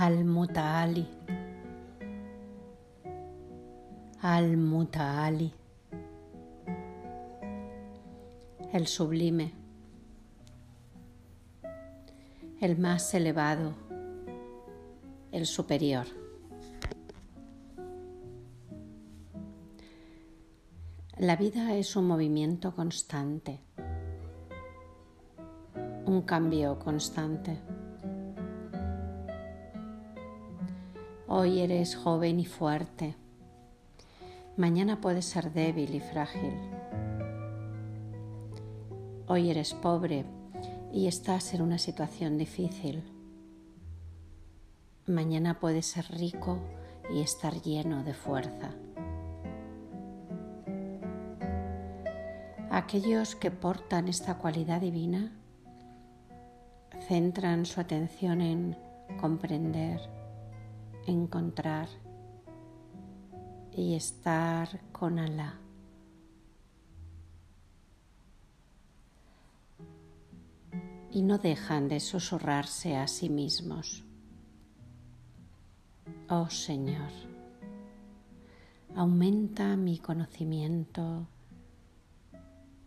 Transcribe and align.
Al-Muta'ali. 0.00 1.06
Al-Muta'ali. 4.22 5.52
El 8.72 8.86
sublime. 8.86 9.52
El 12.62 12.78
más 12.78 13.12
elevado. 13.12 13.74
El 15.32 15.44
superior. 15.44 16.06
La 21.18 21.36
vida 21.36 21.74
es 21.74 21.94
un 21.94 22.06
movimiento 22.06 22.74
constante, 22.74 23.60
un 26.06 26.22
cambio 26.22 26.78
constante. 26.78 27.58
Hoy 31.42 31.60
eres 31.60 31.96
joven 31.96 32.38
y 32.38 32.44
fuerte. 32.44 33.16
Mañana 34.58 35.00
puedes 35.00 35.24
ser 35.24 35.54
débil 35.54 35.94
y 35.94 36.00
frágil. 36.00 36.52
Hoy 39.26 39.48
eres 39.48 39.72
pobre 39.72 40.26
y 40.92 41.06
estás 41.06 41.54
en 41.54 41.62
una 41.62 41.78
situación 41.78 42.36
difícil. 42.36 43.02
Mañana 45.06 45.58
puedes 45.60 45.86
ser 45.86 46.04
rico 46.10 46.58
y 47.10 47.22
estar 47.22 47.54
lleno 47.62 48.04
de 48.04 48.12
fuerza. 48.12 48.74
Aquellos 52.70 53.34
que 53.34 53.50
portan 53.50 54.08
esta 54.08 54.36
cualidad 54.36 54.82
divina 54.82 55.32
centran 57.08 57.64
su 57.64 57.80
atención 57.80 58.42
en 58.42 58.76
comprender, 59.18 60.19
encontrar 61.06 61.88
y 63.72 63.94
estar 63.94 64.80
con 64.92 65.18
Alá. 65.18 65.58
Y 71.12 71.22
no 71.22 71.38
dejan 71.38 71.88
de 71.88 72.00
susurrarse 72.00 72.96
a 72.96 73.08
sí 73.08 73.28
mismos. 73.28 74.04
Oh 76.28 76.48
Señor, 76.48 77.10
aumenta 78.94 79.76
mi 79.76 79.98
conocimiento 79.98 81.26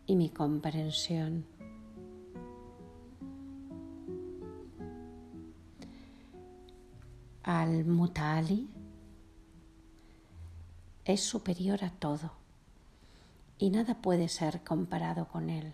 y 0.06 0.16
mi 0.16 0.30
comprensión. 0.30 1.46
Al 7.44 7.84
mutali 7.84 8.70
es 11.04 11.22
superior 11.22 11.84
a 11.84 11.90
todo 11.90 12.32
y 13.60 13.70
nada 13.70 13.96
puede 13.96 14.30
ser 14.30 14.64
comparado 14.64 15.28
con 15.28 15.50
él. 15.50 15.74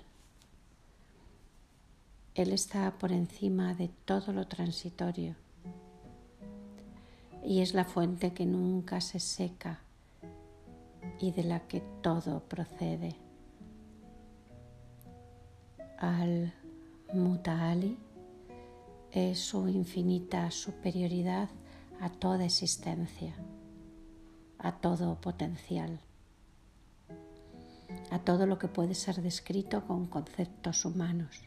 Él 2.34 2.52
está 2.54 2.92
por 2.98 3.12
encima 3.12 3.76
de 3.76 3.90
todo 4.06 4.34
lo 4.34 4.48
transitorio 4.48 5.36
y 7.46 7.62
es 7.62 7.76
la 7.76 7.86
fuente 7.86 8.34
que 8.34 8.48
nunca 8.48 9.00
se 9.00 9.20
seca 9.20 9.80
y 11.20 11.32
de 11.32 11.44
la 11.44 11.68
que 11.68 11.82
todo 12.02 12.40
procede. 12.42 13.16
Al 16.00 16.52
mutali 17.14 17.98
es 19.12 19.40
su 19.40 19.68
infinita 19.68 20.50
superioridad 20.50 21.50
a 22.00 22.10
toda 22.10 22.46
existencia, 22.46 23.36
a 24.58 24.74
todo 24.74 25.20
potencial, 25.22 26.00
a 28.12 28.20
todo 28.20 28.46
lo 28.46 28.58
que 28.58 28.68
puede 28.68 28.96
ser 28.96 29.22
descrito 29.22 29.86
con 29.86 30.06
conceptos 30.06 30.86
humanos. 30.86 31.42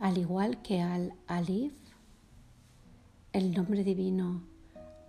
Al 0.00 0.16
igual 0.16 0.62
que 0.62 0.80
al 0.80 1.14
Alif, 1.26 1.74
el 3.32 3.52
nombre 3.52 3.84
divino 3.84 4.42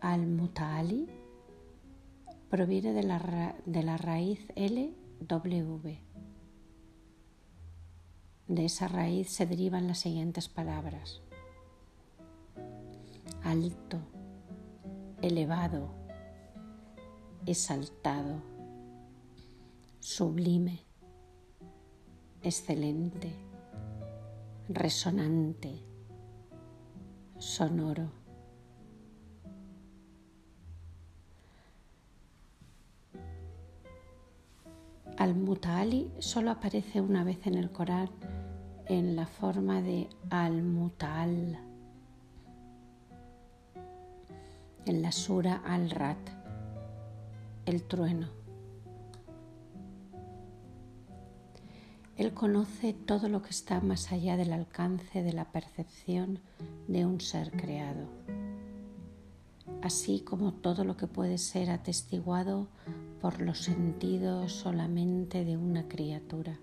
al-Muta'ali 0.02 1.08
proviene 2.50 2.94
de 2.94 3.04
la, 3.04 3.56
de 3.66 3.84
la 3.84 3.98
raíz 3.98 4.40
LW 4.56 6.10
de 8.50 8.66
esa 8.66 8.88
raíz 8.88 9.30
se 9.30 9.46
derivan 9.46 9.88
las 9.88 10.00
siguientes 10.00 10.50
palabras. 10.50 11.22
Alto, 13.44 13.98
elevado, 15.22 15.90
exaltado, 17.46 18.42
sublime, 20.00 20.80
excelente, 22.44 23.34
resonante, 24.68 25.84
sonoro. 27.38 28.12
Al-Mutali 35.18 36.12
solo 36.20 36.52
aparece 36.52 37.02
una 37.02 37.24
vez 37.24 37.46
en 37.46 37.56
el 37.56 37.72
Corán 37.72 38.10
en 38.86 39.16
la 39.16 39.28
forma 39.28 39.82
de 39.82 40.10
al-mutal, 40.30 41.69
en 44.90 45.04
la 45.04 45.12
sura 45.12 45.62
al-rat, 45.66 46.18
el 47.66 47.84
trueno. 47.84 48.28
Él 52.18 52.34
conoce 52.34 52.94
todo 52.94 53.30
lo 53.30 53.44
que 53.44 53.52
está 53.52 53.82
más 53.82 54.12
allá 54.12 54.36
del 54.36 54.52
alcance 54.52 55.22
de 55.22 55.32
la 55.32 55.52
percepción 55.52 56.40
de 56.88 57.06
un 57.06 57.22
ser 57.22 57.52
creado, 57.52 58.08
así 59.84 60.22
como 60.22 60.54
todo 60.54 60.84
lo 60.84 60.98
que 60.98 61.06
puede 61.06 61.38
ser 61.38 61.70
atestiguado 61.70 62.68
por 63.22 63.42
los 63.42 63.60
sentidos 63.60 64.52
solamente 64.52 65.46
de 65.46 65.56
una 65.56 65.88
criatura. 65.88 66.60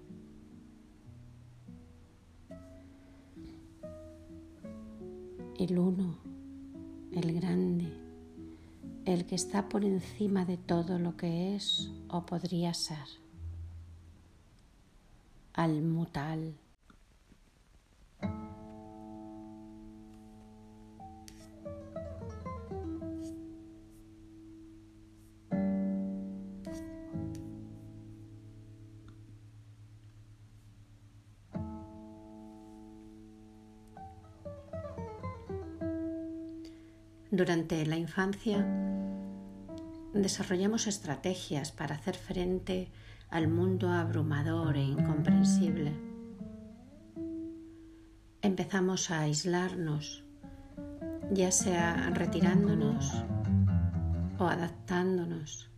el 5.58 5.78
uno, 5.78 6.18
el 7.12 7.32
grande, 7.32 7.90
el 9.06 9.24
que 9.24 9.36
está 9.36 9.68
por 9.68 9.84
encima 9.84 10.44
de 10.44 10.56
todo 10.56 10.98
lo 10.98 11.16
que 11.16 11.54
es 11.54 11.92
o 12.08 12.26
podría 12.26 12.74
ser, 12.74 12.98
al 15.54 15.80
mutal. 15.80 16.58
Durante 37.30 37.84
la 37.84 37.98
infancia 37.98 38.85
desarrollamos 40.22 40.86
estrategias 40.86 41.72
para 41.72 41.96
hacer 41.96 42.16
frente 42.16 42.90
al 43.30 43.48
mundo 43.48 43.90
abrumador 43.90 44.76
e 44.76 44.82
incomprensible. 44.82 45.92
Empezamos 48.42 49.10
a 49.10 49.20
aislarnos, 49.20 50.24
ya 51.32 51.50
sea 51.50 52.10
retirándonos 52.10 53.12
o 54.38 54.44
adaptándonos. 54.44 55.70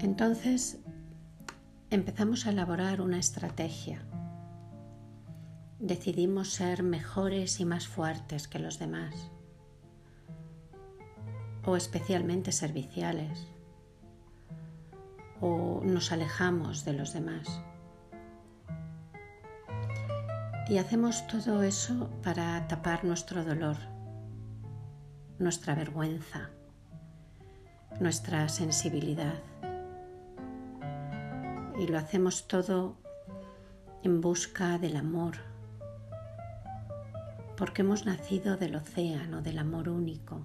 Entonces 0.00 0.80
empezamos 1.90 2.46
a 2.46 2.50
elaborar 2.50 3.00
una 3.00 3.18
estrategia 3.18 4.02
decidimos 5.82 6.50
ser 6.50 6.84
mejores 6.84 7.58
y 7.58 7.64
más 7.64 7.88
fuertes 7.88 8.46
que 8.46 8.60
los 8.60 8.78
demás, 8.78 9.32
o 11.64 11.76
especialmente 11.76 12.52
serviciales, 12.52 13.48
o 15.40 15.80
nos 15.84 16.12
alejamos 16.12 16.84
de 16.84 16.92
los 16.92 17.12
demás. 17.12 17.62
Y 20.68 20.78
hacemos 20.78 21.26
todo 21.26 21.62
eso 21.62 22.08
para 22.22 22.66
tapar 22.68 23.04
nuestro 23.04 23.44
dolor, 23.44 23.76
nuestra 25.38 25.74
vergüenza, 25.74 26.50
nuestra 28.00 28.48
sensibilidad. 28.48 29.42
Y 31.78 31.86
lo 31.86 31.98
hacemos 31.98 32.46
todo 32.46 32.96
en 34.02 34.20
busca 34.20 34.78
del 34.78 34.96
amor 34.96 35.52
porque 37.62 37.82
hemos 37.82 38.06
nacido 38.06 38.56
del 38.56 38.74
océano, 38.74 39.40
del 39.40 39.56
amor 39.58 39.88
único. 39.88 40.40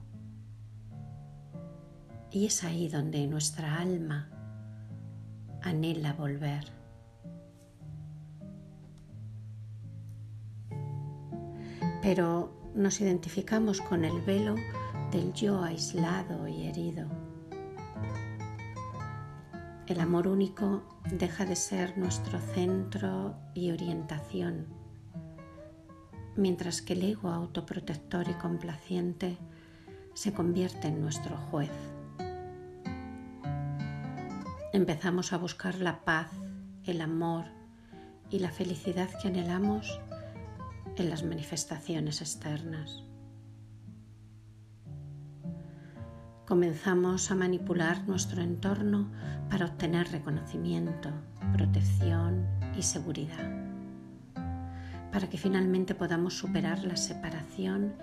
Y 2.31 2.45
es 2.45 2.63
ahí 2.63 2.88
donde 2.89 3.25
nuestra 3.27 3.79
alma 3.79 4.29
anhela 5.62 6.13
volver. 6.13 6.65
Pero 12.01 12.53
nos 12.75 13.01
identificamos 13.01 13.81
con 13.81 14.06
el 14.06 14.21
velo 14.21 14.56
del 15.12 15.33
yo 15.33 15.63
aislado 15.63 16.47
y 16.47 16.68
herido. 16.68 17.07
El 19.88 20.01
amor 20.01 20.27
único 20.27 20.83
deja 21.12 21.45
de 21.45 21.56
ser 21.56 21.97
nuestro 21.97 22.39
centro 22.39 23.35
y 23.53 23.71
orientación, 23.71 24.68
mientras 26.35 26.81
que 26.81 26.94
el 26.94 27.03
ego 27.03 27.30
autoprotector 27.30 28.27
y 28.30 28.33
complaciente 28.33 29.38
se 30.13 30.33
convierte 30.33 30.89
en 30.89 31.01
nuestro 31.01 31.38
juez. 31.38 31.71
Empezamos 34.77 35.33
a 35.33 35.38
buscar 35.39 35.79
la 35.79 36.06
paz, 36.06 36.29
el 36.83 37.01
amor 37.01 37.45
y 38.29 38.38
la 38.38 38.51
felicidad 38.51 39.09
que 39.19 39.27
anhelamos 39.27 40.00
en 40.97 41.09
las 41.09 41.24
manifestaciones 41.24 42.21
externas. 42.21 43.03
Comenzamos 46.45 47.31
a 47.31 47.35
manipular 47.35 48.07
nuestro 48.07 48.44
entorno 48.44 49.09
para 49.50 49.65
obtener 49.65 50.12
reconocimiento, 50.12 51.09
protección 51.53 52.45
y 52.77 52.83
seguridad, 52.83 53.50
para 55.12 55.27
que 55.27 55.39
finalmente 55.39 55.95
podamos 55.95 56.38
superar 56.38 56.83
la 56.83 56.97
separación 56.97 57.95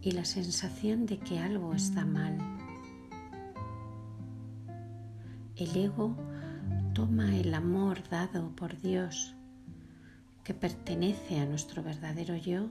y 0.00 0.12
la 0.12 0.24
sensación 0.24 1.04
de 1.04 1.18
que 1.18 1.38
algo 1.38 1.74
está 1.74 2.06
mal. 2.06 2.57
El 5.58 5.76
ego 5.76 6.14
toma 6.94 7.34
el 7.34 7.52
amor 7.52 8.08
dado 8.08 8.54
por 8.54 8.80
Dios, 8.80 9.34
que 10.44 10.54
pertenece 10.54 11.40
a 11.40 11.46
nuestro 11.46 11.82
verdadero 11.82 12.36
yo, 12.36 12.68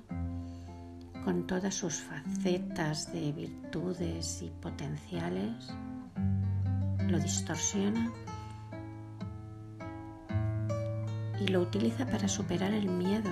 con 1.26 1.46
todas 1.48 1.76
sus 1.76 1.96
facetas 1.96 3.12
de 3.12 3.34
virtudes 3.34 4.42
y 4.42 4.50
potenciales, 4.62 5.70
lo 7.10 7.20
distorsiona 7.20 8.10
y 11.42 11.48
lo 11.48 11.60
utiliza 11.60 12.06
para 12.06 12.30
superar 12.30 12.72
el 12.72 12.88
miedo 12.88 13.32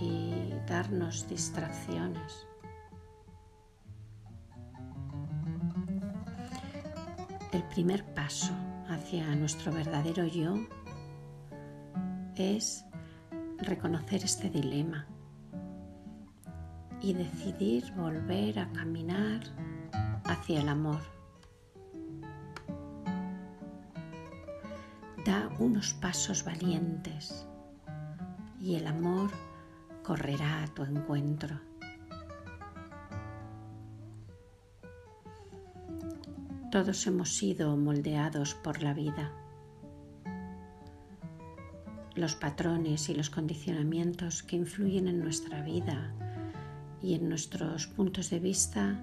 y 0.00 0.54
darnos 0.66 1.28
distracciones. 1.28 2.46
Primer 7.68 8.04
paso 8.14 8.52
hacia 8.88 9.34
nuestro 9.34 9.72
verdadero 9.72 10.26
yo 10.26 10.54
es 12.36 12.84
reconocer 13.58 14.24
este 14.24 14.48
dilema 14.50 15.06
y 17.00 17.12
decidir 17.12 17.92
volver 17.94 18.58
a 18.58 18.70
caminar 18.72 19.40
hacia 20.24 20.60
el 20.60 20.68
amor. 20.68 21.00
Da 25.24 25.48
unos 25.58 25.92
pasos 25.94 26.44
valientes 26.44 27.46
y 28.60 28.76
el 28.76 28.86
amor 28.86 29.30
correrá 30.02 30.62
a 30.62 30.68
tu 30.68 30.84
encuentro. 30.84 31.67
Todos 36.70 37.06
hemos 37.06 37.34
sido 37.34 37.74
moldeados 37.78 38.54
por 38.54 38.82
la 38.82 38.92
vida. 38.92 39.32
Los 42.14 42.34
patrones 42.34 43.08
y 43.08 43.14
los 43.14 43.30
condicionamientos 43.30 44.42
que 44.42 44.56
influyen 44.56 45.08
en 45.08 45.20
nuestra 45.20 45.62
vida 45.62 46.12
y 47.00 47.14
en 47.14 47.26
nuestros 47.26 47.86
puntos 47.86 48.28
de 48.28 48.40
vista 48.40 49.00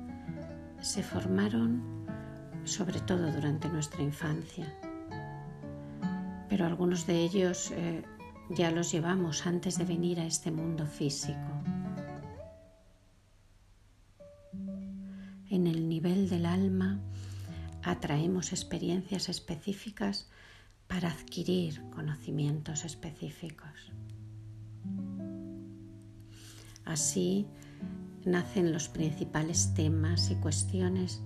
se 0.80 1.02
formaron 1.02 1.82
sobre 2.66 3.00
todo 3.00 3.32
durante 3.32 3.68
nuestra 3.70 4.04
infancia. 4.04 4.72
Pero 6.48 6.68
algunos 6.68 7.08
de 7.08 7.24
ellos 7.24 7.72
eh, 7.72 8.04
ya 8.52 8.70
los 8.70 8.92
llevamos 8.92 9.48
antes 9.48 9.80
de 9.80 9.86
venir 9.86 10.20
a 10.20 10.26
este 10.28 10.52
mundo 10.52 10.86
físico. 10.86 11.55
Experiencias 18.52 19.30
específicas 19.30 20.30
para 20.88 21.10
adquirir 21.10 21.82
conocimientos 21.90 22.86
específicos. 22.86 23.92
Así, 26.84 27.48
nacen 28.26 28.72
los 28.72 28.90
principales 28.90 29.74
temas 29.74 30.30
y 30.30 30.36
cuestiones 30.36 31.22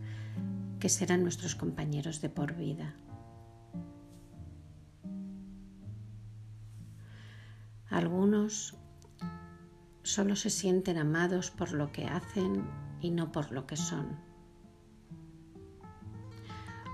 que 0.80 0.90
serán 0.90 1.24
nuestros 1.24 1.56
compañeros 1.56 2.22
de 2.22 2.30
por 2.30 2.56
vida. 2.56 2.96
Algunos 7.90 8.78
solo 10.04 10.36
se 10.36 10.50
sienten 10.50 10.98
amados 10.98 11.52
por 11.52 11.74
lo 11.74 11.92
que 11.92 12.06
hacen 12.06 12.64
y 13.02 13.12
no 13.12 13.32
por 13.32 13.52
lo 13.52 13.68
que 13.68 13.76
son. 13.76 14.29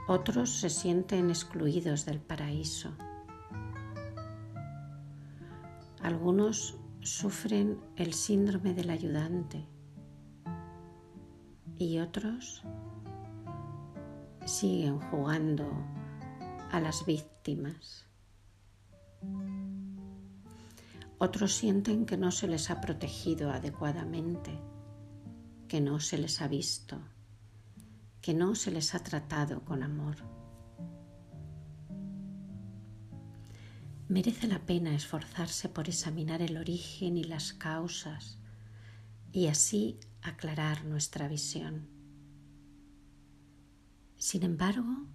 Otros 0.08 0.52
se 0.52 0.70
sienten 0.70 1.30
excluidos 1.30 2.06
del 2.06 2.20
paraíso. 2.20 2.92
Algunos 6.04 6.78
sufren 7.02 7.80
el 7.96 8.14
síndrome 8.14 8.76
del 8.76 8.92
ayudante 8.92 9.68
y 11.78 11.98
otros 11.98 12.62
siguen 14.46 15.00
jugando 15.10 15.68
a 16.72 16.80
las 16.80 17.04
víctimas. 17.08 18.06
Otros 21.18 21.54
sienten 21.54 22.06
que 22.06 22.18
no 22.18 22.30
se 22.30 22.48
les 22.48 22.70
ha 22.70 22.80
protegido 22.80 23.50
adecuadamente, 23.50 24.52
que 25.68 25.82
no 25.82 26.00
se 26.00 26.20
les 26.20 26.42
ha 26.42 26.48
visto, 26.48 27.00
que 28.26 28.34
no 28.34 28.56
se 28.56 28.72
les 28.72 28.96
ha 28.96 29.04
tratado 29.04 29.64
con 29.64 29.84
amor. 29.84 30.16
Merece 34.08 34.48
la 34.48 34.66
pena 34.66 34.96
esforzarse 34.96 35.70
por 35.70 35.88
examinar 35.88 36.42
el 36.42 36.58
origen 36.58 37.18
y 37.18 37.24
las 37.24 37.54
causas 37.54 38.40
y 39.32 39.46
así 39.46 40.00
aclarar 40.24 40.86
nuestra 40.86 41.28
visión. 41.28 41.88
Sin 44.18 44.42
embargo, 44.42 45.06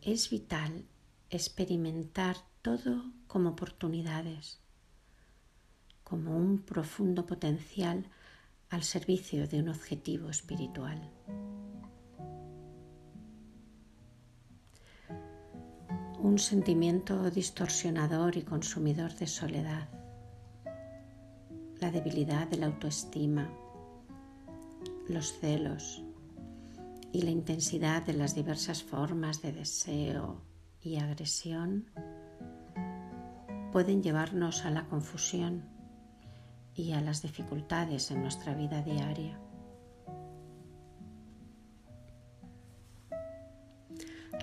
es 0.00 0.30
vital 0.30 0.86
experimentar 1.28 2.38
todo 2.62 3.04
como 3.26 3.50
oportunidades, 3.50 4.62
como 6.04 6.38
un 6.38 6.62
profundo 6.62 7.26
potencial 7.26 8.08
al 8.70 8.82
servicio 8.82 9.46
de 9.46 9.60
un 9.60 9.68
objetivo 9.68 10.30
espiritual. 10.30 11.12
Un 16.24 16.38
sentimiento 16.38 17.30
distorsionador 17.30 18.38
y 18.38 18.42
consumidor 18.44 19.14
de 19.14 19.26
soledad, 19.26 19.90
la 21.82 21.90
debilidad 21.90 22.48
de 22.48 22.56
la 22.56 22.64
autoestima, 22.64 23.50
los 25.06 25.38
celos 25.38 26.02
y 27.12 27.20
la 27.20 27.30
intensidad 27.30 28.06
de 28.06 28.14
las 28.14 28.34
diversas 28.34 28.82
formas 28.82 29.42
de 29.42 29.52
deseo 29.52 30.40
y 30.80 30.96
agresión 30.96 31.90
pueden 33.70 34.02
llevarnos 34.02 34.64
a 34.64 34.70
la 34.70 34.86
confusión 34.86 35.68
y 36.74 36.92
a 36.92 37.02
las 37.02 37.20
dificultades 37.20 38.10
en 38.10 38.22
nuestra 38.22 38.54
vida 38.54 38.80
diaria. 38.80 39.43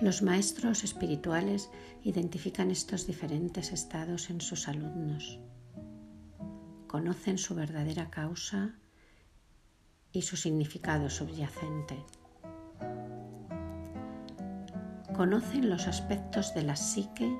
Los 0.02 0.20
maestros 0.20 0.82
espirituales 0.82 1.70
identifican 2.02 2.72
estos 2.72 3.06
diferentes 3.06 3.70
estados 3.70 4.30
en 4.30 4.40
sus 4.40 4.66
alumnos, 4.66 5.38
conocen 6.88 7.38
su 7.38 7.54
verdadera 7.54 8.10
causa 8.10 8.74
y 10.10 10.22
su 10.22 10.36
significado 10.36 11.08
subyacente. 11.08 12.04
Conocen 15.14 15.70
los 15.70 15.86
aspectos 15.86 16.52
de 16.52 16.64
la 16.64 16.74
psique 16.74 17.32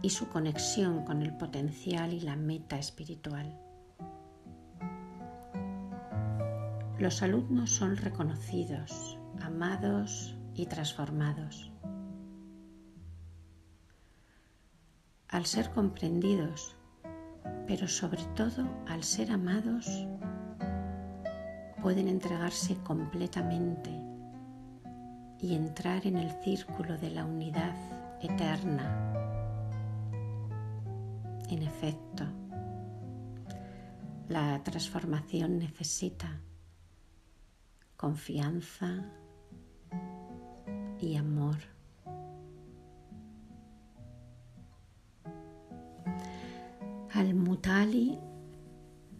y 0.00 0.08
su 0.08 0.30
conexión 0.30 1.04
con 1.04 1.20
el 1.20 1.36
potencial 1.36 2.14
y 2.14 2.20
la 2.20 2.34
meta 2.34 2.78
espiritual. 2.78 3.60
los 6.98 7.22
alumnos 7.22 7.72
son 7.72 7.98
reconocidos, 7.98 9.18
amados 9.42 10.34
y 10.54 10.64
transformados. 10.64 11.70
Al 15.28 15.44
ser 15.44 15.70
comprendidos, 15.70 16.76
pero 17.66 17.88
sobre 17.88 18.22
todo 18.36 18.64
al 18.86 19.02
ser 19.02 19.32
amados, 19.32 20.06
pueden 21.82 22.08
entregarse 22.08 22.76
completamente 22.84 23.90
y 25.40 25.54
entrar 25.54 26.06
en 26.06 26.16
el 26.16 26.30
círculo 26.42 26.96
de 26.96 27.10
la 27.10 27.24
unidad 27.24 27.74
eterna. 28.22 29.12
En 31.48 31.62
efecto, 31.62 32.24
la 34.28 34.62
transformación 34.62 35.58
necesita 35.58 36.40
confianza 37.96 39.04
y 41.00 41.16
amor. 41.16 41.75
Al 47.16 47.32
Mutali 47.32 48.18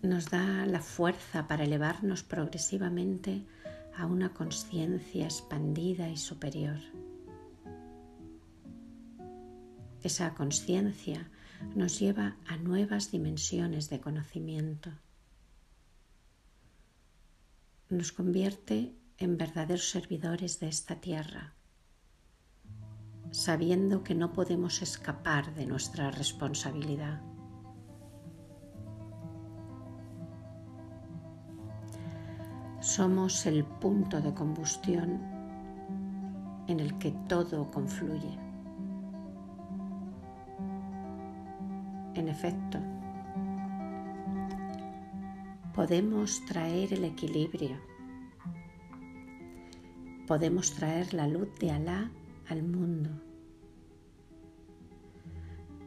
nos 0.03 0.27
da 0.29 0.67
la 0.67 0.83
fuerza 0.83 1.47
para 1.47 1.65
elevarnos 1.65 2.23
progresivamente 2.23 3.47
a 3.97 4.05
una 4.05 4.35
conciencia 4.35 5.25
expandida 5.25 6.11
y 6.11 6.19
superior. 6.19 6.77
Esa 10.03 10.35
conciencia 10.35 11.31
nos 11.75 11.99
lleva 11.99 12.37
a 12.47 12.59
nuevas 12.59 13.11
dimensiones 13.11 13.89
de 13.89 13.99
conocimiento. 13.99 14.91
Nos 17.89 18.13
convierte 18.13 18.95
en 19.17 19.39
verdaderos 19.39 19.89
servidores 19.89 20.61
de 20.61 20.69
esta 20.69 20.97
tierra, 21.01 21.55
sabiendo 23.31 24.05
que 24.05 24.15
no 24.15 24.35
podemos 24.35 24.83
escapar 24.83 25.55
de 25.55 25.65
nuestra 25.65 26.11
responsabilidad. 26.11 27.36
Somos 32.97 33.45
el 33.45 33.63
punto 33.63 34.23
de 34.23 34.33
combustión 34.33 35.21
en 36.67 36.81
el 36.81 36.97
que 36.97 37.11
todo 37.29 37.71
confluye. 37.71 38.39
En 42.15 42.27
efecto, 42.27 42.79
podemos 45.75 46.43
traer 46.47 46.95
el 46.95 47.05
equilibrio, 47.05 47.77
podemos 50.27 50.73
traer 50.73 51.13
la 51.13 51.29
luz 51.29 51.51
de 51.59 51.73
Alá 51.73 52.11
al 52.49 52.63
mundo, 52.63 53.11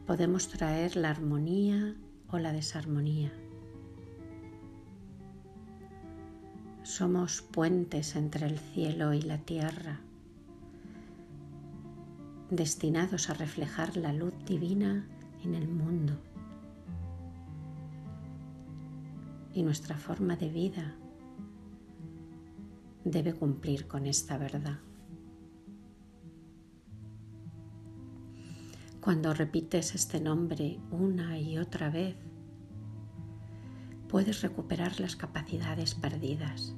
podemos 0.06 0.46
traer 0.46 0.94
la 0.94 1.10
armonía 1.10 1.96
o 2.28 2.38
la 2.38 2.52
desarmonía. 2.52 3.32
Somos 7.00 7.40
puentes 7.40 8.14
entre 8.14 8.46
el 8.46 8.58
cielo 8.58 9.14
y 9.14 9.22
la 9.22 9.38
tierra, 9.38 10.00
destinados 12.50 13.30
a 13.30 13.32
reflejar 13.32 13.96
la 13.96 14.12
luz 14.12 14.34
divina 14.44 15.06
en 15.42 15.54
el 15.54 15.66
mundo. 15.66 16.12
Y 19.54 19.62
nuestra 19.62 19.96
forma 19.96 20.36
de 20.36 20.50
vida 20.50 20.94
debe 23.04 23.32
cumplir 23.32 23.88
con 23.88 24.06
esta 24.06 24.36
verdad. 24.36 24.80
Cuando 29.00 29.32
repites 29.32 29.94
este 29.94 30.20
nombre 30.20 30.78
una 30.90 31.38
y 31.38 31.56
otra 31.56 31.88
vez, 31.88 32.14
puedes 34.06 34.42
recuperar 34.42 35.00
las 35.00 35.16
capacidades 35.16 35.94
perdidas. 35.94 36.74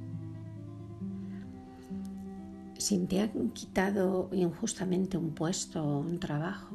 Si 2.82 2.98
te 3.06 3.20
han 3.20 3.50
quitado 3.50 4.28
injustamente 4.32 5.16
un 5.16 5.36
puesto 5.36 5.84
o 5.84 6.00
un 6.00 6.18
trabajo, 6.18 6.74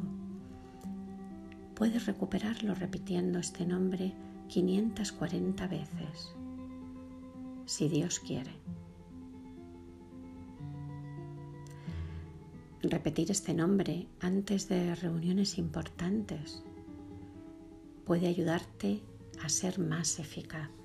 puedes 1.75 2.05
recuperarlo 2.05 2.73
repitiendo 2.75 3.39
este 3.39 3.65
nombre 3.65 4.13
540 4.47 5.67
veces, 5.67 6.33
si 7.65 7.89
Dios 7.89 8.21
quiere. 8.21 8.51
Repetir 12.83 13.29
este 13.29 13.53
nombre 13.53 14.07
antes 14.21 14.69
de 14.69 14.95
reuniones 14.95 15.57
importantes 15.57 16.63
puede 18.05 18.27
ayudarte 18.27 19.03
a 19.43 19.49
ser 19.49 19.77
más 19.77 20.19
eficaz. 20.19 20.76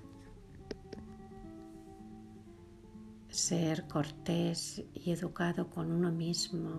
Ser 3.43 3.89
cortés 3.89 4.85
y 4.95 5.11
educado 5.11 5.69
con 5.69 5.91
uno 5.91 6.13
mismo 6.13 6.71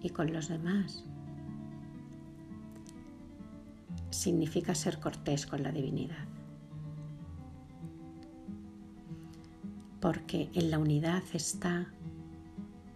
y 0.00 0.10
con 0.10 0.32
los 0.32 0.46
demás 0.46 1.04
significa 4.10 4.76
ser 4.76 5.00
cortés 5.00 5.44
con 5.44 5.64
la 5.64 5.72
divinidad. 5.72 6.24
Porque 10.00 10.50
en 10.54 10.70
la 10.70 10.78
unidad 10.78 11.24
está 11.32 11.92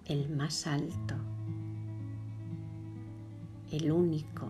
el 0.05 0.31
más 0.31 0.69
alto, 0.69 1.17
el 3.73 3.91
único 3.91 4.47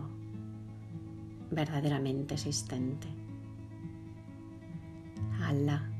verdaderamente 1.49 2.35
existente. 2.35 3.07
Allah. 5.41 5.96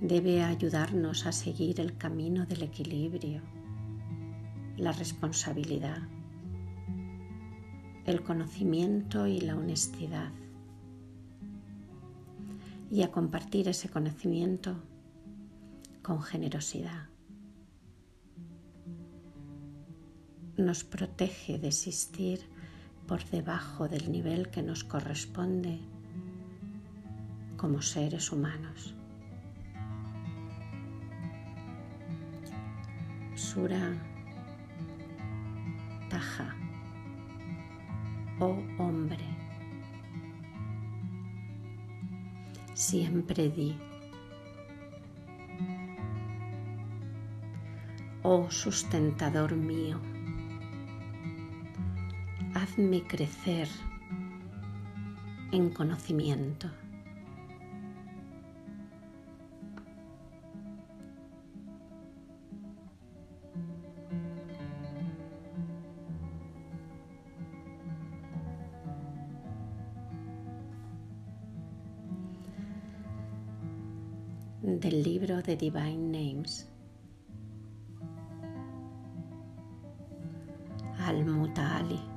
Debe 0.00 0.42
ayudarnos 0.42 1.26
a 1.26 1.32
seguir 1.32 1.80
el 1.80 1.96
camino 1.96 2.46
del 2.46 2.62
equilibrio, 2.62 3.42
la 4.76 4.92
responsabilidad, 4.92 5.98
el 8.04 8.22
conocimiento 8.22 9.26
y 9.26 9.40
la 9.40 9.56
honestidad 9.56 10.30
y 12.90 13.02
a 13.02 13.10
compartir 13.10 13.68
ese 13.68 13.88
conocimiento 13.88 14.76
con 16.02 16.22
generosidad. 16.22 17.08
Nos 20.56 20.84
protege 20.84 21.58
de 21.58 21.68
existir 21.68 22.40
por 23.08 23.24
debajo 23.30 23.88
del 23.88 24.12
nivel 24.12 24.50
que 24.50 24.62
nos 24.62 24.84
corresponde 24.84 25.80
como 27.64 27.80
seres 27.80 28.30
humanos. 28.30 28.94
Sura 33.34 33.96
Taja, 36.10 36.54
oh 38.38 38.62
hombre, 38.76 39.24
siempre 42.74 43.48
di, 43.48 43.74
oh 48.22 48.50
sustentador 48.50 49.56
mío, 49.56 49.98
hazme 52.54 53.02
crecer 53.04 53.68
en 55.50 55.70
conocimiento. 55.70 56.83
Del 75.44 75.58
libro 75.58 75.80
de 75.80 75.80
Divine 75.80 76.32
Names. 76.32 76.68
Al-Mutali. 80.98 82.13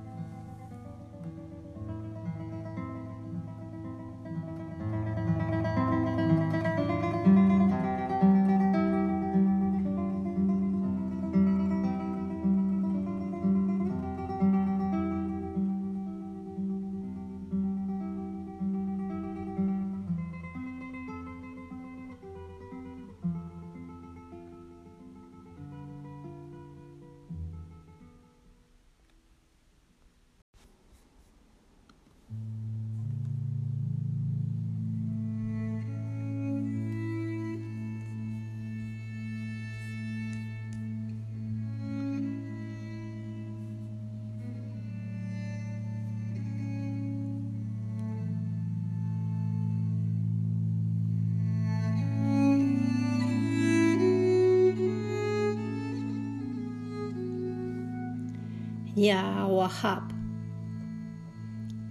Ya 58.97 59.45
Wahab, 59.45 60.11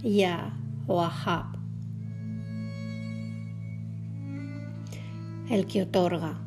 Ya 0.03 0.53
Wahab, 0.87 1.57
el 5.49 5.65
que 5.67 5.83
otorga, 5.83 6.37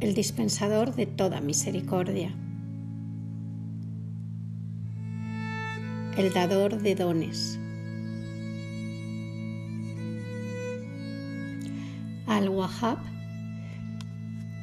el 0.00 0.14
dispensador 0.14 0.94
de 0.94 1.04
toda 1.04 1.42
misericordia, 1.42 2.34
el 6.16 6.32
dador 6.32 6.80
de 6.80 6.94
dones. 6.94 7.60
Al-Wahhab 12.26 13.00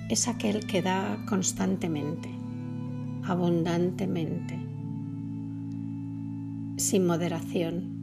es 0.10 0.28
aquel 0.28 0.66
que 0.66 0.82
da 0.82 1.24
constantemente, 1.30 2.35
abundantemente, 3.28 4.60
sin 6.78 7.06
moderación. 7.06 7.96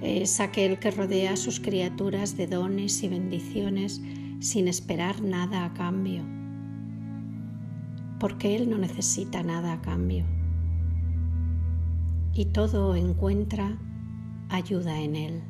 Es 0.00 0.40
aquel 0.40 0.78
que 0.78 0.90
rodea 0.90 1.32
a 1.32 1.36
sus 1.36 1.58
criaturas 1.60 2.36
de 2.36 2.46
dones 2.46 3.02
y 3.02 3.08
bendiciones 3.08 4.02
sin 4.40 4.68
esperar 4.68 5.22
nada 5.22 5.64
a 5.64 5.72
cambio, 5.72 6.22
porque 8.20 8.56
Él 8.56 8.68
no 8.68 8.78
necesita 8.78 9.42
nada 9.42 9.72
a 9.72 9.80
cambio 9.80 10.24
y 12.36 12.44
todo 12.44 12.94
encuentra 12.94 13.78
ayuda 14.50 15.00
en 15.00 15.16
Él. 15.16 15.42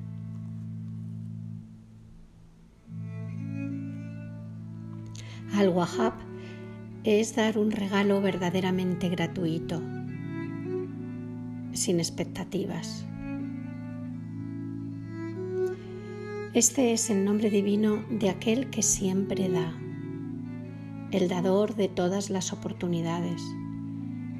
Al-Wahhab 5.52 6.25
es 7.06 7.36
dar 7.36 7.56
un 7.56 7.70
regalo 7.70 8.20
verdaderamente 8.20 9.08
gratuito, 9.08 9.80
sin 11.72 12.00
expectativas. 12.00 13.06
Este 16.52 16.92
es 16.92 17.08
el 17.08 17.24
nombre 17.24 17.48
divino 17.48 18.04
de 18.10 18.28
aquel 18.28 18.70
que 18.70 18.82
siempre 18.82 19.48
da, 19.48 19.72
el 21.12 21.28
dador 21.28 21.76
de 21.76 21.86
todas 21.86 22.28
las 22.28 22.52
oportunidades, 22.52 23.40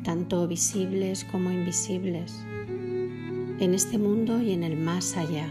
tanto 0.02 0.48
visibles 0.48 1.24
como 1.24 1.52
invisibles, 1.52 2.35
en 3.61 3.74
este 3.74 3.96
mundo 3.96 4.42
y 4.42 4.50
en 4.50 4.64
el 4.64 4.76
más 4.76 5.16
allá. 5.16 5.48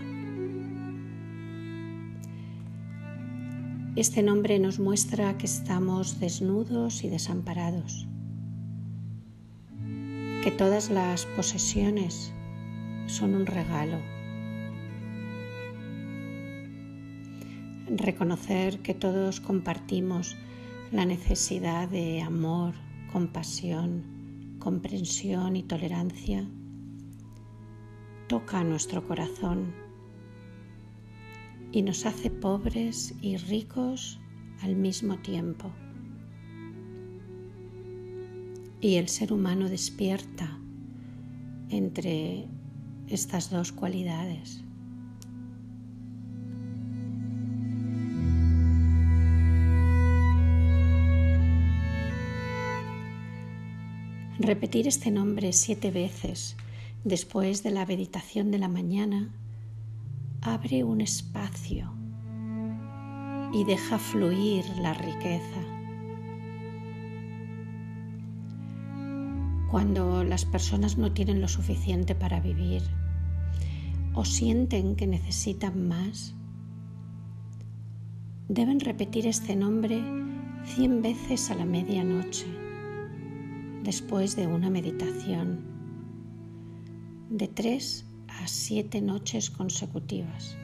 Este 3.95 4.21
nombre 4.23 4.59
nos 4.59 4.77
muestra 4.77 5.37
que 5.37 5.45
estamos 5.45 6.19
desnudos 6.19 7.05
y 7.05 7.09
desamparados, 7.09 8.05
que 10.43 10.51
todas 10.51 10.89
las 10.89 11.25
posesiones 11.25 12.33
son 13.07 13.35
un 13.35 13.45
regalo. 13.45 13.99
Reconocer 17.87 18.79
que 18.79 18.93
todos 18.93 19.39
compartimos 19.39 20.35
la 20.91 21.05
necesidad 21.05 21.87
de 21.87 22.21
amor, 22.21 22.73
compasión, 23.13 24.57
comprensión 24.59 25.55
y 25.55 25.63
tolerancia 25.63 26.45
toca 28.27 28.61
nuestro 28.65 29.07
corazón 29.07 29.84
y 31.75 31.81
nos 31.81 32.05
hace 32.05 32.29
pobres 32.29 33.13
y 33.21 33.35
ricos 33.35 34.17
al 34.61 34.77
mismo 34.77 35.17
tiempo. 35.17 35.73
Y 38.79 38.95
el 38.95 39.09
ser 39.09 39.33
humano 39.33 39.67
despierta 39.67 40.57
entre 41.67 42.47
estas 43.09 43.49
dos 43.49 43.73
cualidades. 43.73 44.63
Repetir 54.39 54.87
este 54.87 55.11
nombre 55.11 55.51
siete 55.51 55.91
veces 55.91 56.55
después 57.03 57.63
de 57.63 57.71
la 57.71 57.85
meditación 57.85 58.49
de 58.49 58.59
la 58.59 58.69
mañana 58.69 59.29
abre 60.47 60.83
un 60.83 61.01
espacio 61.01 61.91
y 63.51 63.63
deja 63.63 63.97
fluir 63.97 64.63
la 64.79 64.93
riqueza. 64.93 65.61
Cuando 69.71 70.23
las 70.23 70.45
personas 70.45 70.99
no 70.99 71.11
tienen 71.13 71.41
lo 71.41 71.47
suficiente 71.47 72.13
para 72.13 72.39
vivir 72.39 72.83
o 74.13 74.23
sienten 74.23 74.95
que 74.95 75.07
necesitan 75.07 75.87
más, 75.87 76.35
deben 78.47 78.79
repetir 78.79 79.25
este 79.25 79.55
nombre 79.55 79.99
cien 80.63 81.01
veces 81.01 81.49
a 81.49 81.55
la 81.55 81.65
medianoche, 81.65 82.45
después 83.83 84.35
de 84.35 84.45
una 84.45 84.69
meditación, 84.69 85.65
de 87.31 87.47
tres 87.47 88.05
a 88.41 88.47
siete 88.47 89.01
noches 89.01 89.49
consecutivas. 89.49 90.57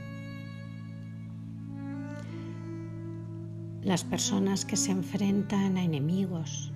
Las 3.83 4.03
personas 4.03 4.65
que 4.65 4.77
se 4.77 4.91
enfrentan 4.91 5.77
a 5.77 5.83
enemigos 5.83 6.71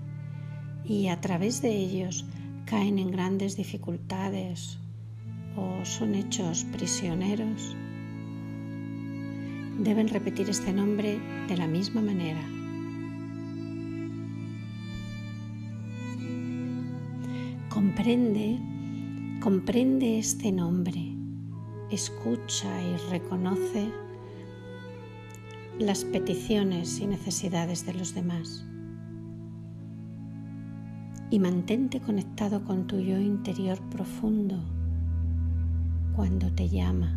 y 0.83 1.07
a 1.07 1.21
través 1.21 1.61
de 1.61 1.75
ellos 1.75 2.25
caen 2.65 2.99
en 2.99 3.11
grandes 3.11 3.55
dificultades 3.57 4.79
o 5.55 5.85
son 5.85 6.15
hechos 6.15 6.65
prisioneros, 6.65 7.75
deben 9.79 10.07
repetir 10.07 10.49
este 10.49 10.73
nombre 10.73 11.19
de 11.47 11.57
la 11.57 11.67
misma 11.67 12.01
manera. 12.01 12.41
Comprende 17.69 18.59
Comprende 19.45 20.17
este 20.17 20.51
nombre, 20.51 21.15
escucha 21.91 22.81
y 22.81 22.97
reconoce 23.11 23.91
las 25.77 26.03
peticiones 26.03 26.99
y 26.99 27.05
necesidades 27.05 27.85
de 27.85 27.93
los 27.93 28.15
demás. 28.15 28.65
Y 31.29 31.37
mantente 31.37 32.01
conectado 32.01 32.63
con 32.63 32.87
tu 32.87 32.97
yo 32.97 33.19
interior 33.19 33.79
profundo 33.91 34.57
cuando 36.15 36.51
te 36.51 36.67
llama. 36.67 37.15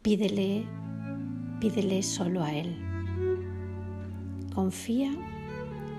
Pídele, 0.00 0.64
pídele 1.60 2.02
solo 2.02 2.42
a 2.42 2.54
Él. 2.54 2.74
Confía 4.54 5.12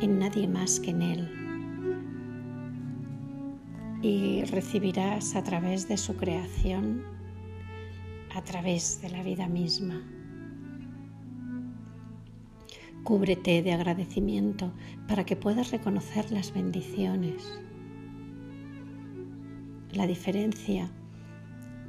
en 0.01 0.19
nadie 0.19 0.47
más 0.47 0.79
que 0.79 0.91
en 0.91 1.01
Él. 1.01 1.29
Y 4.01 4.43
recibirás 4.45 5.35
a 5.35 5.43
través 5.43 5.87
de 5.87 5.97
su 5.97 6.15
creación, 6.15 7.03
a 8.35 8.43
través 8.43 9.01
de 9.01 9.09
la 9.09 9.23
vida 9.23 9.47
misma. 9.47 10.01
Cúbrete 13.03 13.63
de 13.63 13.73
agradecimiento 13.73 14.73
para 15.07 15.25
que 15.25 15.35
puedas 15.35 15.71
reconocer 15.71 16.31
las 16.31 16.53
bendiciones. 16.53 17.59
La 19.93 20.05
diferencia 20.05 20.91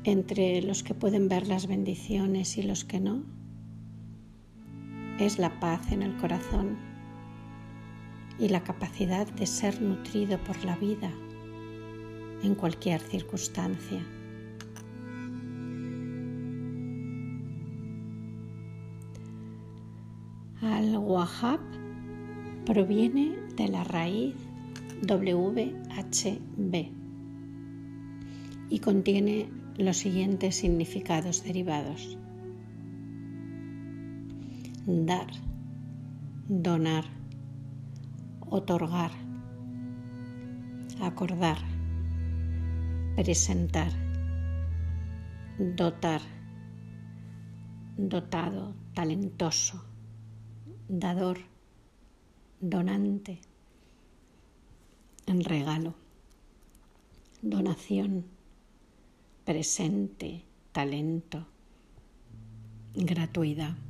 entre 0.05 0.63
los 0.63 0.83
que 0.83 0.95
pueden 0.95 1.29
ver 1.29 1.47
las 1.49 1.67
bendiciones 1.67 2.57
y 2.57 2.63
los 2.63 2.85
que 2.85 3.01
no 3.01 3.25
es 5.19 5.39
la 5.39 5.59
paz 5.59 5.91
en 5.91 6.03
el 6.03 6.17
corazón 6.17 6.88
y 8.39 8.49
la 8.49 8.63
capacidad 8.63 9.27
de 9.27 9.47
ser 9.47 9.81
nutrido 9.83 10.39
por 10.39 10.65
la 10.65 10.77
vida 10.77 11.11
en 12.43 12.55
cualquier 12.55 13.01
circunstancia. 13.01 14.01
Al-Wahhab 20.63 21.61
proviene 22.65 23.37
de 23.57 23.69
la 23.69 23.85
raíz 23.85 24.35
WHB 25.03 26.75
y 28.71 28.79
contiene 28.81 29.49
los 29.77 29.97
siguientes 29.97 30.57
significados 30.57 31.45
derivados. 31.45 32.19
Dar, 34.87 35.29
donar, 36.49 37.05
otorgar, 38.51 39.13
acordar, 41.01 41.59
presentar, 43.17 43.93
dotar, 45.59 46.23
dotado, 47.97 48.75
talentoso, 48.95 49.85
dador, 50.89 51.39
donante, 52.61 53.41
en 55.27 55.45
regalo, 55.45 55.95
donación, 57.43 58.25
presente, 59.45 60.45
talento, 60.73 61.47
gratuidad. 62.95 63.88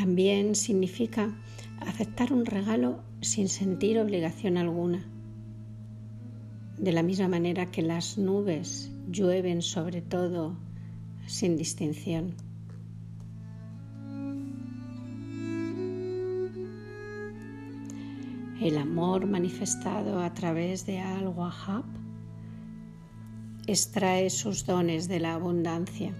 También 0.00 0.54
significa 0.54 1.30
aceptar 1.78 2.32
un 2.32 2.46
regalo 2.46 3.02
sin 3.20 3.50
sentir 3.50 3.98
obligación 3.98 4.56
alguna. 4.56 5.04
De 6.78 6.90
la 6.90 7.02
misma 7.02 7.28
manera 7.28 7.70
que 7.70 7.82
las 7.82 8.16
nubes 8.16 8.90
llueven 9.10 9.60
sobre 9.60 10.00
todo 10.00 10.56
sin 11.26 11.58
distinción. 11.58 12.34
El 18.62 18.78
amor 18.78 19.26
manifestado 19.26 20.20
a 20.20 20.32
través 20.32 20.86
de 20.86 20.98
Al-Wahhab 20.98 21.84
extrae 23.66 24.30
sus 24.30 24.64
dones 24.64 25.08
de 25.08 25.20
la 25.20 25.34
abundancia. 25.34 26.14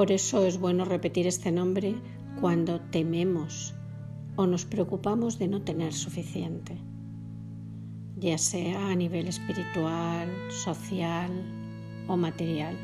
Por 0.00 0.12
eso 0.12 0.46
es 0.46 0.58
bueno 0.58 0.86
repetir 0.86 1.26
este 1.26 1.52
nombre 1.52 1.94
cuando 2.40 2.80
tememos 2.80 3.74
o 4.34 4.46
nos 4.46 4.64
preocupamos 4.64 5.38
de 5.38 5.46
no 5.46 5.60
tener 5.60 5.92
suficiente, 5.92 6.78
ya 8.16 8.38
sea 8.38 8.88
a 8.88 8.94
nivel 8.94 9.28
espiritual, 9.28 10.30
social 10.48 11.30
o 12.08 12.16
material. 12.16 12.78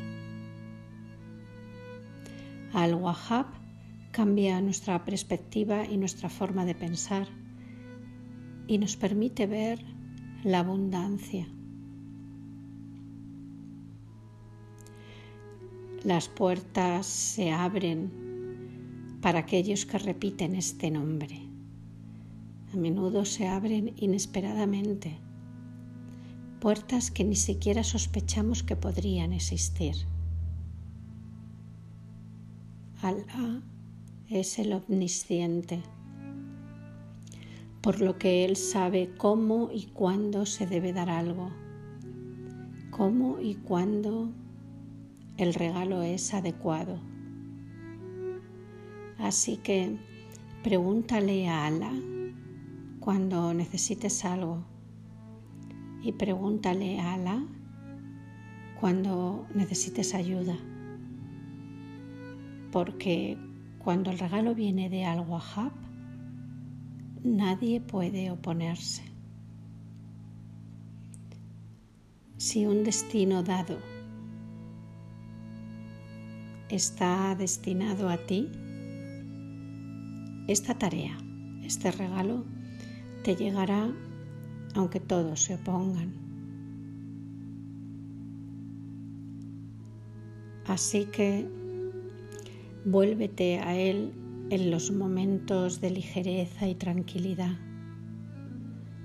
Al-Wahhab 2.73 3.47
cambia 4.11 4.61
nuestra 4.61 5.03
perspectiva 5.03 5.85
y 5.85 5.97
nuestra 5.97 6.29
forma 6.29 6.65
de 6.65 6.75
pensar 6.75 7.27
y 8.67 8.77
nos 8.77 8.95
permite 8.95 9.47
ver 9.47 9.83
la 10.43 10.59
abundancia. 10.59 11.47
Las 16.03 16.29
puertas 16.29 17.07
se 17.07 17.51
abren 17.51 19.17
para 19.21 19.39
aquellos 19.39 19.85
que 19.85 19.97
repiten 19.97 20.55
este 20.55 20.91
nombre. 20.91 21.41
A 22.71 22.77
menudo 22.77 23.25
se 23.25 23.47
abren 23.47 23.93
inesperadamente, 23.97 25.17
puertas 26.59 27.09
que 27.09 27.23
ni 27.23 27.35
siquiera 27.35 27.83
sospechamos 27.83 28.61
que 28.61 28.75
podrían 28.75 29.33
existir. 29.33 29.95
Alá 33.01 33.63
es 34.29 34.59
el 34.59 34.73
omnisciente, 34.73 35.81
por 37.81 38.01
lo 38.01 38.19
que 38.19 38.45
Él 38.45 38.55
sabe 38.55 39.13
cómo 39.17 39.71
y 39.73 39.87
cuándo 39.87 40.45
se 40.45 40.67
debe 40.67 40.93
dar 40.93 41.09
algo, 41.09 41.49
cómo 42.91 43.39
y 43.41 43.55
cuándo 43.55 44.31
el 45.37 45.53
regalo 45.53 46.01
es 46.01 46.33
adecuado. 46.33 46.99
Así 49.19 49.57
que 49.57 49.97
pregúntale 50.63 51.47
a 51.47 51.65
Ala 51.65 51.91
cuando 52.99 53.53
necesites 53.53 54.25
algo 54.25 54.63
y 56.01 56.11
pregúntale 56.11 56.99
a 56.99 57.13
Ala 57.13 57.45
cuando 58.79 59.47
necesites 59.53 60.13
ayuda. 60.13 60.55
Porque 62.71 63.37
cuando 63.79 64.11
el 64.11 64.19
regalo 64.19 64.53
viene 64.53 64.89
de 64.89 65.05
Al-Wahhab, 65.05 65.71
nadie 67.23 67.79
puede 67.79 68.31
oponerse. 68.31 69.03
Si 72.37 72.65
un 72.65 72.83
destino 72.83 73.41
dado 73.41 73.77
está 76.69 77.35
destinado 77.35 78.09
a 78.09 78.17
ti, 78.17 78.49
esta 80.47 80.77
tarea, 80.77 81.17
este 81.63 81.91
regalo, 81.91 82.45
te 83.23 83.35
llegará 83.35 83.91
aunque 84.75 84.99
todos 84.99 85.41
se 85.41 85.55
opongan. 85.55 86.13
Así 90.65 91.05
que 91.05 91.47
Vuélvete 92.89 93.59
a 93.59 93.75
Él 93.75 94.13
en 94.49 94.71
los 94.71 94.91
momentos 94.91 95.81
de 95.81 95.89
ligereza 95.89 96.69
y 96.69 96.75
tranquilidad, 96.75 97.57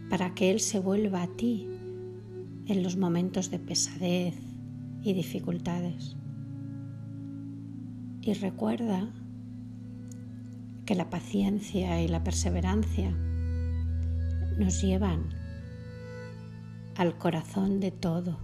para 0.09 0.37
que 0.37 0.53
Él 0.53 0.61
se 0.61 0.79
vuelva 0.79 1.23
a 1.23 1.37
ti 1.37 1.67
en 2.69 2.85
los 2.85 2.97
momentos 2.97 3.51
de 3.51 3.59
pesadez 3.59 4.37
y 5.03 5.15
dificultades. 5.15 6.17
Y 8.23 8.35
recuerda 8.35 9.09
que 10.87 10.95
la 10.95 11.11
paciencia 11.11 12.01
y 12.01 12.07
la 12.07 12.23
perseverancia 12.23 13.11
nos 14.59 14.81
llevan 14.81 15.29
al 16.97 17.19
corazón 17.19 17.81
de 17.81 17.91
todo. 17.91 18.39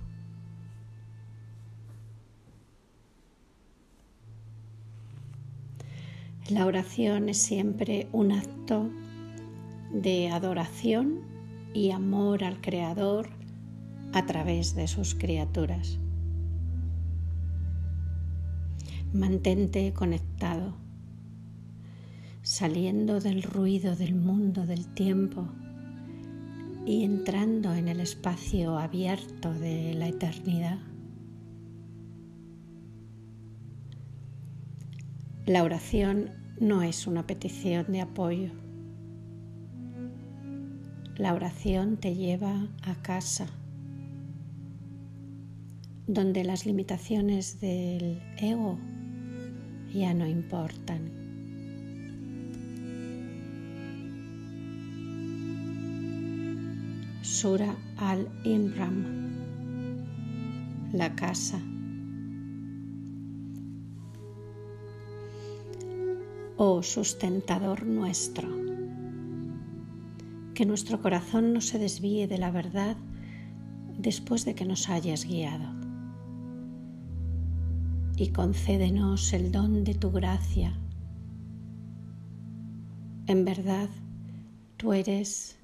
La 6.50 6.66
oración 6.66 7.28
es 7.28 7.40
siempre 7.40 8.08
un 8.10 8.32
acto 8.32 8.90
de 9.92 10.30
adoración 10.30 11.20
y 11.72 11.92
amor 11.92 12.42
al 12.42 12.60
Creador 12.60 13.28
a 14.12 14.26
través 14.26 14.74
de 14.74 14.88
sus 14.88 15.14
criaturas. 15.14 16.00
Mantente 19.14 19.94
conectado, 19.94 20.74
saliendo 22.42 23.20
del 23.20 23.42
ruido 23.42 23.96
del 23.96 24.14
mundo 24.14 24.66
del 24.66 24.86
tiempo 24.86 25.48
y 26.84 27.04
entrando 27.04 27.72
en 27.72 27.88
el 27.88 28.00
espacio 28.00 28.76
abierto 28.76 29.54
de 29.54 29.94
la 29.94 30.08
eternidad. 30.08 30.78
La 35.46 35.64
oración 35.64 36.30
no 36.60 36.82
es 36.82 37.06
una 37.06 37.26
petición 37.26 37.90
de 37.90 38.02
apoyo. 38.02 38.50
La 41.16 41.32
oración 41.32 41.96
te 41.96 42.14
lleva 42.14 42.68
a 42.82 42.94
casa, 42.96 43.46
donde 46.06 46.44
las 46.44 46.66
limitaciones 46.66 47.58
del 47.58 48.20
ego 48.36 48.78
ya 49.92 50.14
no 50.14 50.26
importan. 50.26 51.10
Sura 57.22 57.74
al-Imram, 57.98 59.04
la 60.92 61.14
casa. 61.14 61.60
oh 66.58 66.82
sustentador 66.82 67.86
nuestro. 67.86 68.48
Que 70.54 70.66
nuestro 70.66 71.00
corazón 71.00 71.52
no 71.52 71.60
se 71.60 71.78
desvíe 71.78 72.26
de 72.26 72.38
la 72.38 72.50
verdad 72.50 72.96
después 73.96 74.44
de 74.44 74.56
que 74.56 74.64
nos 74.64 74.88
hayas 74.88 75.24
guiado. 75.24 75.77
Y 78.20 78.30
concédenos 78.30 79.32
el 79.32 79.52
don 79.52 79.84
de 79.84 79.94
tu 79.94 80.10
gracia. 80.10 80.76
En 83.28 83.44
verdad, 83.44 83.88
tú 84.76 84.92
eres 84.92 85.56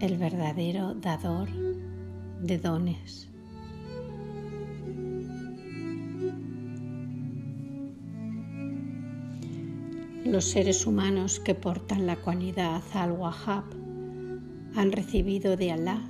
el 0.00 0.16
verdadero 0.16 0.94
dador 0.94 1.50
de 2.40 2.56
dones. 2.56 3.28
Los 10.24 10.46
seres 10.46 10.86
humanos 10.86 11.38
que 11.38 11.54
portan 11.54 12.06
la 12.06 12.16
cualidad 12.16 12.82
al-Wahhab 12.94 13.64
han 14.74 14.90
recibido 14.90 15.58
de 15.58 15.72
Alá 15.72 16.00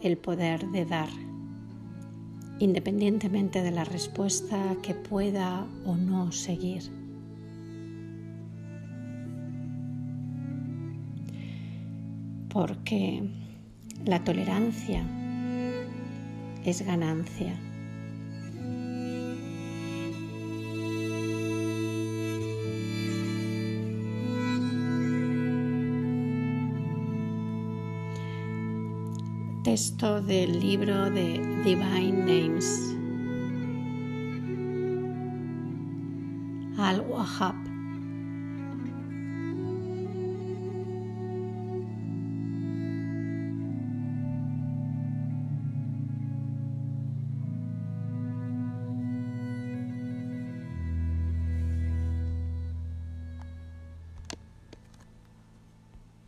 el 0.00 0.16
poder 0.16 0.66
de 0.68 0.86
dar, 0.86 1.10
independientemente 2.58 3.62
de 3.62 3.70
la 3.70 3.84
respuesta 3.84 4.76
que 4.82 4.94
pueda 4.94 5.66
o 5.84 5.96
no 5.96 6.32
seguir. 6.32 6.82
Porque 12.48 13.22
la 14.04 14.22
tolerancia 14.22 15.04
es 16.64 16.82
ganancia. 16.86 17.58
Texto 29.74 30.22
del 30.22 30.60
libro 30.60 31.10
de 31.10 31.32
Divine 31.64 32.12
Names. 32.12 32.94
Al-Wahhab 36.78 37.63